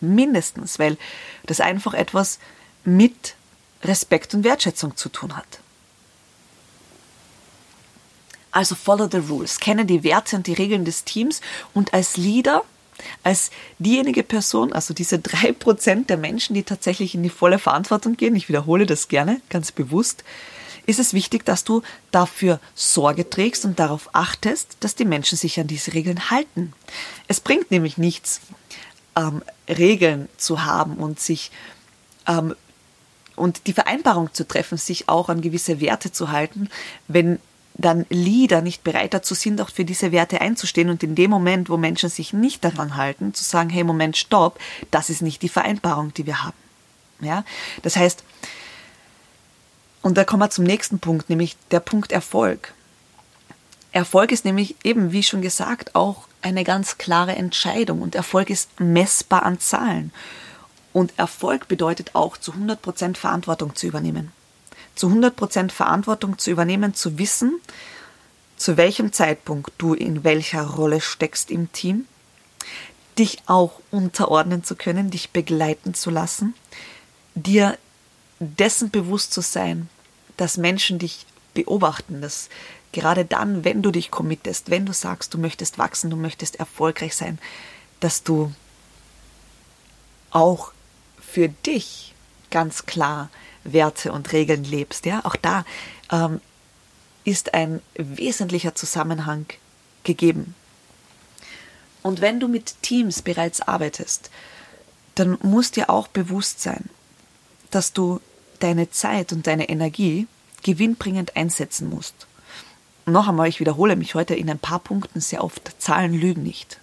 [0.00, 0.96] Mindestens, weil
[1.44, 2.38] das einfach etwas
[2.86, 3.34] mit
[3.82, 5.60] Respekt und Wertschätzung zu tun hat.
[8.54, 11.40] Also follow the rules, kenne die Werte und die Regeln des Teams
[11.74, 12.62] und als Leader,
[13.24, 18.16] als diejenige Person, also diese drei Prozent der Menschen, die tatsächlich in die volle Verantwortung
[18.16, 20.22] gehen, ich wiederhole das gerne, ganz bewusst,
[20.86, 25.58] ist es wichtig, dass du dafür Sorge trägst und darauf achtest, dass die Menschen sich
[25.58, 26.74] an diese Regeln halten.
[27.26, 28.40] Es bringt nämlich nichts,
[29.16, 31.50] ähm, Regeln zu haben und sich
[32.28, 32.54] ähm,
[33.34, 36.68] und die Vereinbarung zu treffen, sich auch an gewisse Werte zu halten,
[37.08, 37.40] wenn
[37.74, 41.68] dann Leader nicht bereit dazu sind, auch für diese Werte einzustehen und in dem Moment,
[41.68, 44.60] wo Menschen sich nicht daran halten, zu sagen, hey, Moment, stopp,
[44.90, 46.56] das ist nicht die Vereinbarung, die wir haben.
[47.20, 47.44] Ja,
[47.82, 48.22] das heißt,
[50.02, 52.74] und da kommen wir zum nächsten Punkt, nämlich der Punkt Erfolg.
[53.92, 58.80] Erfolg ist nämlich eben, wie schon gesagt, auch eine ganz klare Entscheidung und Erfolg ist
[58.80, 60.12] messbar an Zahlen.
[60.92, 64.32] Und Erfolg bedeutet auch, zu 100% Verantwortung zu übernehmen
[64.94, 67.60] zu 100% Verantwortung zu übernehmen, zu wissen,
[68.56, 72.06] zu welchem Zeitpunkt du in welcher Rolle steckst im Team,
[73.18, 76.54] dich auch unterordnen zu können, dich begleiten zu lassen,
[77.34, 77.78] dir
[78.38, 79.88] dessen bewusst zu sein,
[80.36, 82.48] dass Menschen dich beobachten, dass
[82.92, 87.14] gerade dann, wenn du dich committest, wenn du sagst, du möchtest wachsen, du möchtest erfolgreich
[87.14, 87.38] sein,
[88.00, 88.52] dass du
[90.30, 90.72] auch
[91.20, 92.14] für dich
[92.50, 93.30] ganz klar
[93.64, 95.06] Werte und Regeln lebst.
[95.06, 95.64] Ja, auch da
[96.12, 96.40] ähm,
[97.24, 99.46] ist ein wesentlicher Zusammenhang
[100.04, 100.54] gegeben.
[102.02, 104.30] Und wenn du mit Teams bereits arbeitest,
[105.14, 106.90] dann muss dir auch bewusst sein,
[107.70, 108.20] dass du
[108.60, 110.26] deine Zeit und deine Energie
[110.62, 112.26] gewinnbringend einsetzen musst.
[113.06, 116.78] noch einmal, ich wiederhole mich heute in ein paar Punkten sehr oft, Zahlen lügen nicht.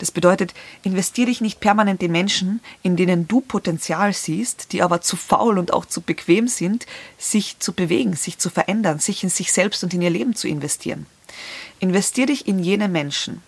[0.00, 5.02] Das bedeutet, investiere dich nicht permanent in Menschen, in denen du Potenzial siehst, die aber
[5.02, 6.86] zu faul und auch zu bequem sind,
[7.18, 10.48] sich zu bewegen, sich zu verändern, sich in sich selbst und in ihr Leben zu
[10.48, 11.04] investieren.
[11.80, 13.42] Investiere dich in jene Menschen,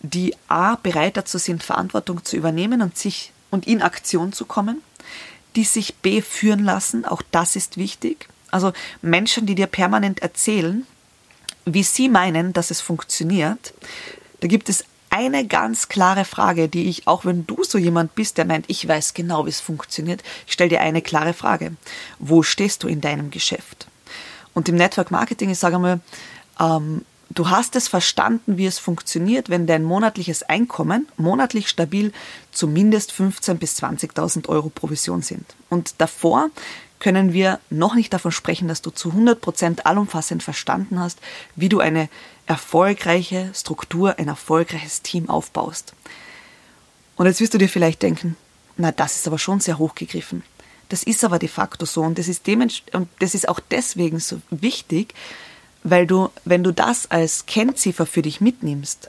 [0.00, 4.82] die A bereit dazu sind, Verantwortung zu übernehmen und sich und in Aktion zu kommen,
[5.56, 8.28] die sich B führen lassen, auch das ist wichtig.
[8.50, 10.86] Also Menschen, die dir permanent erzählen,
[11.64, 13.72] wie sie meinen, dass es funktioniert.
[14.40, 18.38] Da gibt es eine ganz klare Frage, die ich, auch wenn du so jemand bist,
[18.38, 21.72] der meint, ich weiß genau, wie es funktioniert, ich stelle dir eine klare Frage.
[22.18, 23.86] Wo stehst du in deinem Geschäft?
[24.54, 26.00] Und im Network Marketing, ich sage mal,
[26.60, 32.12] ähm, du hast es verstanden, wie es funktioniert, wenn dein monatliches Einkommen monatlich stabil
[32.52, 35.44] zumindest 15.000 bis 20.000 Euro Provision sind.
[35.68, 36.50] Und davor
[36.98, 41.18] können wir noch nicht davon sprechen, dass du zu 100 Prozent allumfassend verstanden hast,
[41.54, 42.08] wie du eine
[42.46, 45.94] erfolgreiche Struktur, ein erfolgreiches Team aufbaust.
[47.16, 48.36] Und jetzt wirst du dir vielleicht denken,
[48.76, 50.42] na, das ist aber schon sehr hochgegriffen.
[50.88, 54.40] Das ist aber de facto so und das ist, und das ist auch deswegen so
[54.50, 55.14] wichtig,
[55.90, 59.08] weil du, wenn du das als Kennziffer für dich mitnimmst,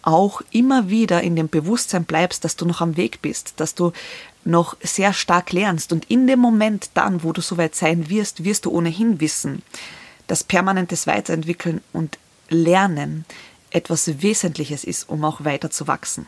[0.00, 3.92] auch immer wieder in dem Bewusstsein bleibst, dass du noch am Weg bist, dass du
[4.44, 5.92] noch sehr stark lernst.
[5.92, 9.62] Und in dem Moment dann, wo du soweit sein wirst, wirst du ohnehin wissen,
[10.28, 13.24] dass permanentes Weiterentwickeln und Lernen
[13.70, 16.26] etwas Wesentliches ist, um auch weiter zu wachsen.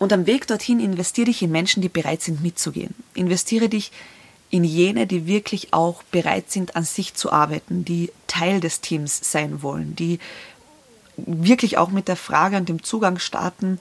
[0.00, 2.94] Und am Weg dorthin investiere dich in Menschen, die bereit sind mitzugehen.
[3.14, 4.17] Investiere dich in
[4.50, 9.62] jene, die wirklich auch bereit sind, an sich zu arbeiten, die Teil des Teams sein
[9.62, 10.18] wollen, die
[11.16, 13.80] wirklich auch mit der Frage und dem Zugang starten,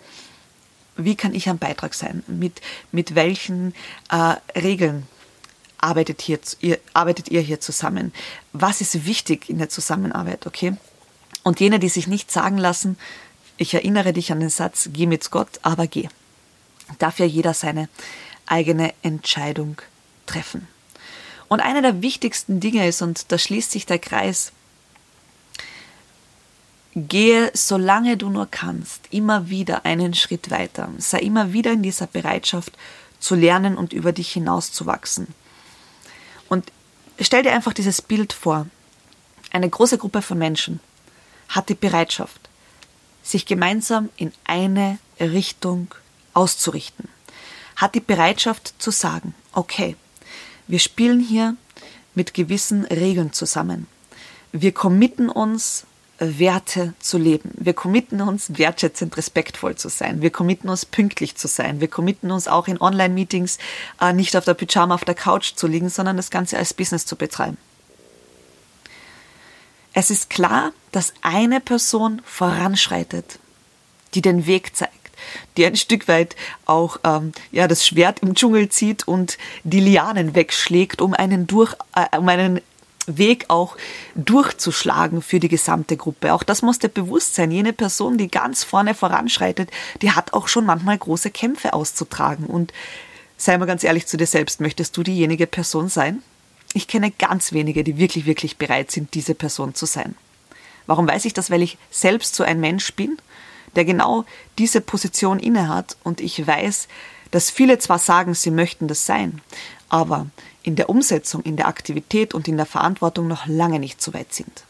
[0.97, 2.23] wie kann ich ein Beitrag sein?
[2.27, 3.73] Mit, mit welchen
[4.09, 5.07] äh, Regeln
[5.77, 8.11] arbeitet, hier, ihr, arbeitet ihr hier zusammen?
[8.51, 10.75] Was ist wichtig in der Zusammenarbeit, okay?
[11.43, 12.97] Und jene, die sich nicht sagen lassen,
[13.57, 16.09] ich erinnere dich an den Satz, geh mit Gott, aber geh.
[16.99, 17.89] Darf ja jeder seine
[18.45, 19.77] eigene Entscheidung.
[21.47, 24.51] Und einer der wichtigsten Dinge ist, und da schließt sich der Kreis,
[26.99, 30.89] Gehe, solange du nur kannst, immer wieder einen Schritt weiter.
[30.97, 32.73] Sei immer wieder in dieser Bereitschaft
[33.19, 35.27] zu lernen und über dich hinauszuwachsen.
[36.49, 36.71] Und
[37.19, 38.65] stell dir einfach dieses Bild vor.
[39.51, 40.79] Eine große Gruppe von Menschen
[41.49, 42.49] hat die Bereitschaft,
[43.21, 45.93] sich gemeinsam in eine Richtung
[46.33, 47.09] auszurichten.
[47.75, 49.95] Hat die Bereitschaft zu sagen, okay,
[50.67, 51.55] wir spielen hier
[52.15, 53.87] mit gewissen Regeln zusammen.
[54.51, 55.85] Wir committen uns
[56.19, 57.51] Werte zu leben.
[57.55, 60.21] Wir committen uns, wertschätzend respektvoll zu sein.
[60.21, 61.79] Wir committen uns, pünktlich zu sein.
[61.79, 63.59] Wir committen uns auch in Online-Meetings
[64.01, 67.05] äh, nicht auf der Pyjama auf der Couch zu liegen, sondern das Ganze als Business
[67.05, 67.57] zu betreiben.
[69.93, 73.39] Es ist klar, dass eine Person voranschreitet,
[74.13, 74.86] die den Weg zeigt,
[75.55, 76.35] die ein Stück weit
[76.65, 81.73] auch ähm, ja, das Schwert im Dschungel zieht und die Lianen wegschlägt, um einen, durch,
[81.95, 82.61] äh, um einen
[83.07, 83.77] Weg auch
[84.15, 86.33] durchzuschlagen für die gesamte Gruppe.
[86.33, 87.51] Auch das muss dir bewusst sein.
[87.51, 92.45] Jene Person, die ganz vorne voranschreitet, die hat auch schon manchmal große Kämpfe auszutragen.
[92.45, 92.73] Und
[93.37, 96.21] sei mal ganz ehrlich zu dir selbst, möchtest du diejenige Person sein?
[96.73, 100.15] Ich kenne ganz wenige, die wirklich, wirklich bereit sind, diese Person zu sein.
[100.85, 101.49] Warum weiß ich das?
[101.49, 103.17] Weil ich selbst so ein Mensch bin,
[103.75, 104.25] der genau
[104.57, 106.87] diese Position innehat und ich weiß,
[107.31, 109.41] dass viele zwar sagen, sie möchten das sein,
[109.89, 110.27] aber
[110.63, 114.33] in der Umsetzung, in der Aktivität und in der Verantwortung noch lange nicht so weit
[114.33, 114.63] sind.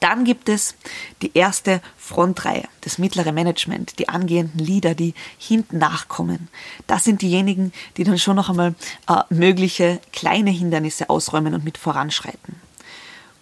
[0.00, 0.74] Dann gibt es
[1.22, 6.48] die erste Frontreihe, das mittlere Management, die angehenden Leader, die hinten nachkommen.
[6.86, 8.74] Das sind diejenigen, die dann schon noch einmal
[9.08, 12.65] äh, mögliche kleine Hindernisse ausräumen und mit voranschreiten.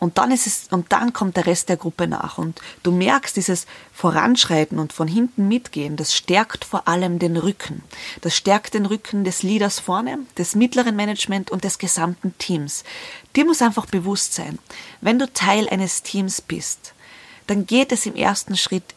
[0.05, 2.37] Und dann ist es, und dann kommt der Rest der Gruppe nach.
[2.37, 7.83] Und du merkst dieses Voranschreiten und von hinten mitgehen, das stärkt vor allem den Rücken.
[8.21, 12.85] Das stärkt den Rücken des Leaders vorne, des mittleren Management und des gesamten Teams.
[13.35, 14.59] Dir muss einfach bewusst sein,
[15.01, 16.93] wenn du Teil eines Teams bist,
[17.47, 18.95] dann geht es im ersten Schritt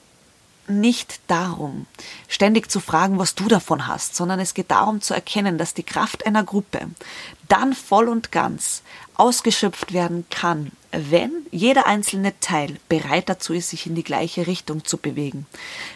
[0.68, 1.86] nicht darum,
[2.28, 5.84] ständig zu fragen, was du davon hast, sondern es geht darum zu erkennen, dass die
[5.84, 6.82] Kraft einer Gruppe
[7.48, 8.82] dann voll und ganz
[9.16, 14.86] ausgeschöpft werden kann, wenn jeder einzelne Teil bereit dazu ist, sich in die gleiche Richtung
[14.86, 15.46] zu bewegen.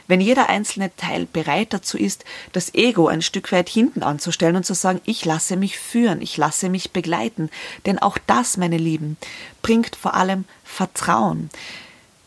[0.08, 4.66] Wenn jeder einzelne Teil bereit dazu ist, das Ego ein Stück weit hinten anzustellen und
[4.66, 7.50] zu sagen, ich lasse mich führen, ich lasse mich begleiten.
[7.86, 9.18] Denn auch das, meine Lieben,
[9.62, 11.50] bringt vor allem Vertrauen.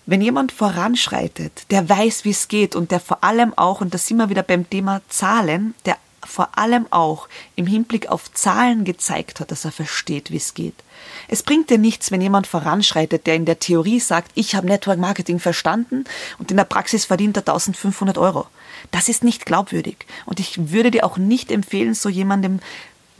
[0.07, 3.99] Wenn jemand voranschreitet, der weiß, wie es geht und der vor allem auch, und da
[3.99, 9.41] sind wir wieder beim Thema Zahlen, der vor allem auch im Hinblick auf Zahlen gezeigt
[9.41, 10.75] hat, dass er versteht, wie es geht.
[11.35, 15.01] Es bringt dir nichts, wenn jemand voranschreitet, der in der Theorie sagt, ich habe Network
[15.01, 16.05] Marketing verstanden
[16.39, 18.47] und in der Praxis verdient er 1500 Euro.
[18.93, 19.97] Das ist nicht glaubwürdig.
[20.27, 22.61] Und ich würde dir auch nicht empfehlen, so jemandem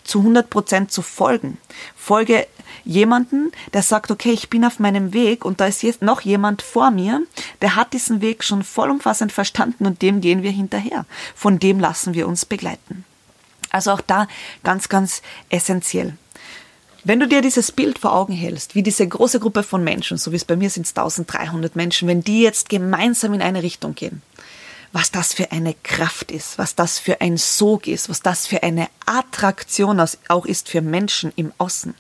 [0.05, 1.59] zu 100 Prozent zu folgen.
[1.97, 2.47] Folge
[2.85, 6.63] jemanden, der sagt, okay, ich bin auf meinem Weg und da ist jetzt noch jemand
[6.63, 7.21] vor mir,
[7.63, 11.05] der hat diesen Weg schon vollumfassend verstanden und dem gehen wir hinterher.
[11.35, 13.05] Von dem lassen wir uns begleiten.
[13.73, 14.29] Also auch da
[14.63, 16.17] ganz, ganz essentiell.
[17.07, 20.33] Wenn du dir dieses Bild vor Augen hältst, wie diese große Gruppe von Menschen, so
[20.33, 24.23] wie es bei mir sind 1300 Menschen, wenn die jetzt gemeinsam in eine Richtung gehen,
[24.91, 28.63] was das für eine Kraft ist, was das für ein Sog ist, was das für
[28.63, 31.95] eine Attraktion auch ist für Menschen im Außen.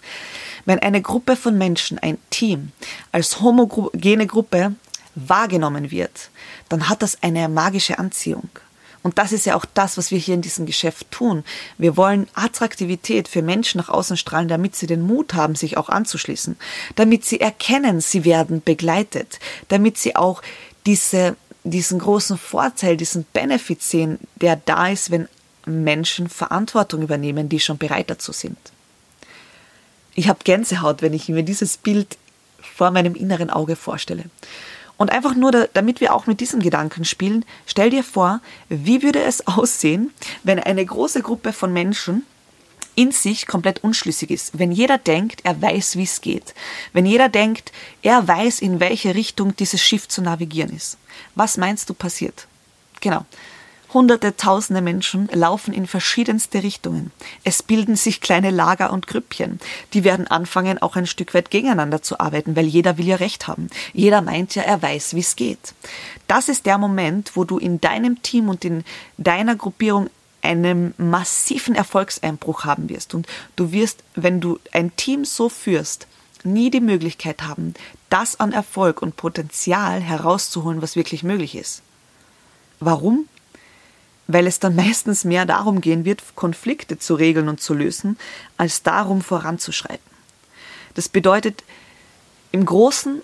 [0.64, 2.72] Wenn eine Gruppe von Menschen, ein Team,
[3.12, 4.74] als homogene Gruppe
[5.16, 6.30] wahrgenommen wird,
[6.70, 8.48] dann hat das eine magische Anziehung.
[9.04, 11.44] Und das ist ja auch das, was wir hier in diesem Geschäft tun.
[11.76, 15.90] Wir wollen Attraktivität für Menschen nach außen strahlen, damit sie den Mut haben, sich auch
[15.90, 16.56] anzuschließen,
[16.96, 19.38] damit sie erkennen, sie werden begleitet,
[19.68, 20.40] damit sie auch
[20.86, 25.28] diese, diesen großen Vorteil, diesen Benefit sehen, der da ist, wenn
[25.66, 28.56] Menschen Verantwortung übernehmen, die schon bereit dazu sind.
[30.14, 32.16] Ich habe Gänsehaut, wenn ich mir dieses Bild
[32.58, 34.24] vor meinem inneren Auge vorstelle.
[34.96, 39.22] Und einfach nur, damit wir auch mit diesem Gedanken spielen, stell dir vor, wie würde
[39.22, 42.24] es aussehen, wenn eine große Gruppe von Menschen
[42.96, 44.58] in sich komplett unschlüssig ist.
[44.58, 46.54] Wenn jeder denkt, er weiß, wie es geht.
[46.92, 50.96] Wenn jeder denkt, er weiß, in welche Richtung dieses Schiff zu navigieren ist.
[51.34, 52.46] Was meinst du passiert?
[53.00, 53.24] Genau.
[53.94, 57.12] Hunderte, tausende Menschen laufen in verschiedenste Richtungen.
[57.44, 59.60] Es bilden sich kleine Lager und Grüppchen.
[59.92, 63.46] Die werden anfangen, auch ein Stück weit gegeneinander zu arbeiten, weil jeder will ja Recht
[63.46, 63.68] haben.
[63.92, 65.74] Jeder meint ja, er weiß, wie es geht.
[66.26, 68.84] Das ist der Moment, wo du in deinem Team und in
[69.16, 70.10] deiner Gruppierung
[70.42, 73.14] einen massiven Erfolgseinbruch haben wirst.
[73.14, 73.26] Und
[73.56, 76.06] du wirst, wenn du ein Team so führst,
[76.42, 77.74] nie die Möglichkeit haben,
[78.10, 81.82] das an Erfolg und Potenzial herauszuholen, was wirklich möglich ist.
[82.80, 83.26] Warum?
[84.26, 88.18] Weil es dann meistens mehr darum gehen wird, Konflikte zu regeln und zu lösen,
[88.56, 90.14] als darum voranzuschreiten.
[90.94, 91.64] Das bedeutet,
[92.52, 93.22] im Großen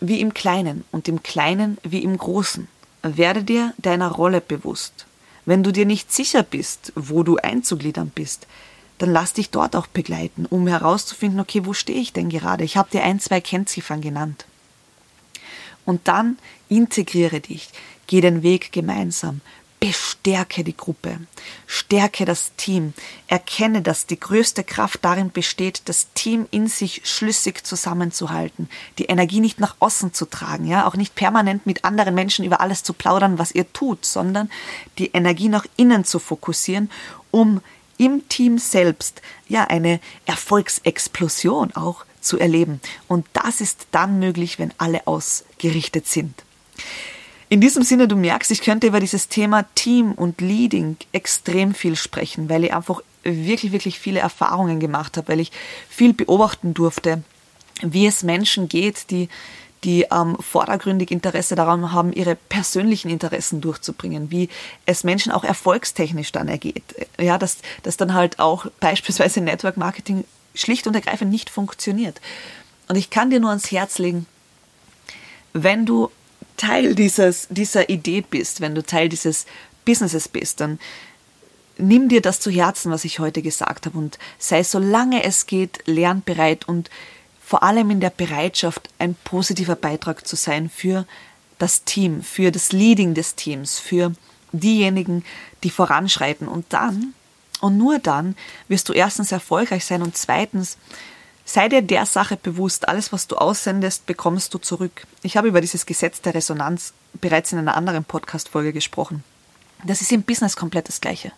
[0.00, 2.66] wie im Kleinen und im Kleinen wie im Großen,
[3.02, 5.06] werde dir deiner Rolle bewusst.
[5.44, 8.46] Wenn du dir nicht sicher bist, wo du einzugliedern bist,
[8.98, 12.62] dann lass dich dort auch begleiten, um herauszufinden, okay, wo stehe ich denn gerade?
[12.62, 14.44] Ich habe dir ein, zwei Kennziffern genannt.
[15.84, 16.38] Und dann
[16.68, 17.70] integriere dich,
[18.06, 19.40] geh den Weg gemeinsam,
[19.82, 21.18] bestärke die Gruppe,
[21.66, 22.94] stärke das Team,
[23.26, 29.40] erkenne, dass die größte Kraft darin besteht, das Team in sich schlüssig zusammenzuhalten, die Energie
[29.40, 32.92] nicht nach außen zu tragen, ja, auch nicht permanent mit anderen Menschen über alles zu
[32.92, 34.52] plaudern, was ihr tut, sondern
[34.98, 36.88] die Energie nach innen zu fokussieren,
[37.32, 37.60] um
[37.98, 42.80] im Team selbst ja eine Erfolgsexplosion auch zu erleben.
[43.08, 46.44] Und das ist dann möglich, wenn alle ausgerichtet sind.
[47.52, 51.96] In diesem Sinne, du merkst, ich könnte über dieses Thema Team und Leading extrem viel
[51.96, 55.52] sprechen, weil ich einfach wirklich, wirklich viele Erfahrungen gemacht habe, weil ich
[55.86, 57.22] viel beobachten durfte,
[57.82, 59.28] wie es Menschen geht, die
[59.84, 64.48] die ähm, vordergründig Interesse daran haben, ihre persönlichen Interessen durchzubringen, wie
[64.86, 66.84] es Menschen auch erfolgstechnisch dann ergeht.
[67.20, 72.18] Ja, dass, dass dann halt auch beispielsweise Network Marketing schlicht und ergreifend nicht funktioniert.
[72.88, 74.24] Und ich kann dir nur ans Herz legen,
[75.52, 76.10] wenn du
[76.56, 79.46] Teil dieses, dieser Idee bist, wenn du Teil dieses
[79.84, 80.78] Businesses bist, dann
[81.78, 85.86] nimm dir das zu Herzen, was ich heute gesagt habe und sei solange es geht
[85.86, 86.90] lernbereit und
[87.44, 91.06] vor allem in der Bereitschaft, ein positiver Beitrag zu sein für
[91.58, 94.14] das Team, für das Leading des Teams, für
[94.52, 95.24] diejenigen,
[95.62, 96.48] die voranschreiten.
[96.48, 97.14] Und dann,
[97.60, 98.36] und nur dann,
[98.68, 100.78] wirst du erstens erfolgreich sein und zweitens
[101.54, 105.06] Sei dir der Sache bewusst, alles, was du aussendest, bekommst du zurück.
[105.22, 109.22] Ich habe über dieses Gesetz der Resonanz bereits in einer anderen Podcast-Folge gesprochen.
[109.84, 111.30] Das ist im Business komplett das Gleiche.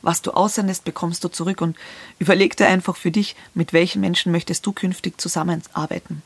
[0.00, 1.76] Was du aussendest, bekommst du zurück und
[2.18, 6.22] überleg dir einfach für dich, mit welchen Menschen möchtest du künftig zusammenarbeiten.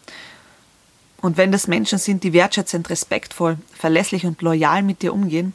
[1.21, 5.53] Und wenn das Menschen sind, die wertschätzend, respektvoll, verlässlich und loyal mit dir umgehen,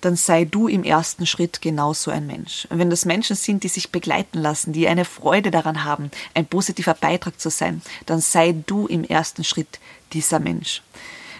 [0.00, 2.66] dann sei du im ersten Schritt genauso ein Mensch.
[2.70, 6.46] Und wenn das Menschen sind, die sich begleiten lassen, die eine Freude daran haben, ein
[6.46, 9.80] positiver Beitrag zu sein, dann sei du im ersten Schritt
[10.12, 10.82] dieser Mensch.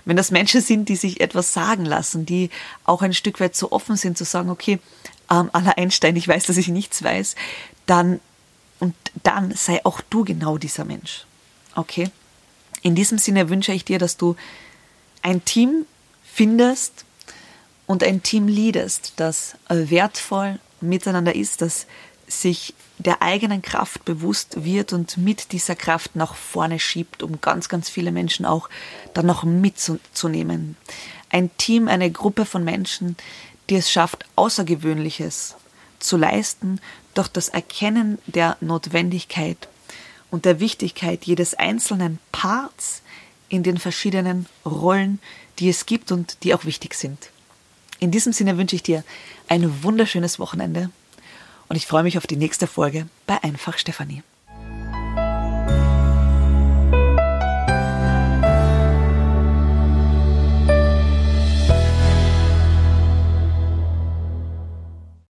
[0.04, 2.50] Wenn das Menschen sind, die sich etwas sagen lassen, die
[2.84, 4.78] auch ein Stück weit so offen sind zu sagen, okay,
[5.30, 7.36] ähm, aller Einstein, ich weiß, dass ich nichts weiß,
[7.86, 8.20] dann
[8.80, 11.26] und dann sei auch du genau dieser Mensch.
[11.74, 12.10] Okay?
[12.82, 14.36] In diesem Sinne wünsche ich dir, dass du
[15.22, 15.84] ein Team
[16.24, 17.04] findest
[17.88, 21.86] und ein Team leadest, das wertvoll miteinander ist, das
[22.28, 27.70] sich der eigenen Kraft bewusst wird und mit dieser Kraft nach vorne schiebt, um ganz,
[27.70, 28.68] ganz viele Menschen auch
[29.14, 30.76] dann noch mitzunehmen.
[31.30, 33.16] Ein Team, eine Gruppe von Menschen,
[33.70, 35.56] die es schafft, Außergewöhnliches
[35.98, 36.80] zu leisten
[37.14, 39.68] durch das Erkennen der Notwendigkeit
[40.30, 43.00] und der Wichtigkeit jedes einzelnen Parts
[43.48, 45.20] in den verschiedenen Rollen,
[45.58, 47.30] die es gibt und die auch wichtig sind.
[48.00, 49.02] In diesem Sinne wünsche ich dir
[49.48, 50.90] ein wunderschönes Wochenende
[51.68, 54.22] und ich freue mich auf die nächste Folge bei Einfach Stefanie.